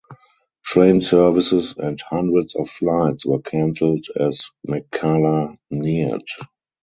[0.65, 6.25] Train services and hundreds of flights were cancelled as Mekkhala neared.